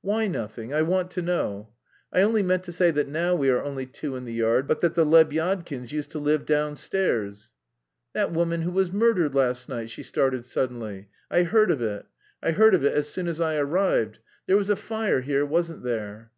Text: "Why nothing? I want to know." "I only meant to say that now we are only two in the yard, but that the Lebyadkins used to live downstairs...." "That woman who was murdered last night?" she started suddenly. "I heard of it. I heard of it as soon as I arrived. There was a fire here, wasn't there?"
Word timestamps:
"Why 0.00 0.28
nothing? 0.28 0.72
I 0.72 0.80
want 0.80 1.10
to 1.10 1.20
know." 1.20 1.74
"I 2.10 2.22
only 2.22 2.42
meant 2.42 2.62
to 2.62 2.72
say 2.72 2.90
that 2.92 3.06
now 3.06 3.34
we 3.34 3.50
are 3.50 3.62
only 3.62 3.84
two 3.84 4.16
in 4.16 4.24
the 4.24 4.32
yard, 4.32 4.66
but 4.66 4.80
that 4.80 4.94
the 4.94 5.04
Lebyadkins 5.04 5.92
used 5.92 6.10
to 6.12 6.18
live 6.18 6.46
downstairs...." 6.46 7.52
"That 8.14 8.32
woman 8.32 8.62
who 8.62 8.70
was 8.70 8.92
murdered 8.92 9.34
last 9.34 9.68
night?" 9.68 9.90
she 9.90 10.02
started 10.02 10.46
suddenly. 10.46 11.10
"I 11.30 11.42
heard 11.42 11.70
of 11.70 11.82
it. 11.82 12.06
I 12.42 12.52
heard 12.52 12.74
of 12.74 12.82
it 12.82 12.94
as 12.94 13.10
soon 13.10 13.28
as 13.28 13.42
I 13.42 13.56
arrived. 13.56 14.20
There 14.46 14.56
was 14.56 14.70
a 14.70 14.76
fire 14.76 15.20
here, 15.20 15.44
wasn't 15.44 15.82
there?" 15.82 16.30